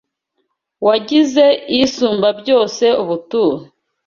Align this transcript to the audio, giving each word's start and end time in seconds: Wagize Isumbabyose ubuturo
Wagize 0.87 1.45
Isumbabyose 1.81 2.85
ubuturo 3.01 3.57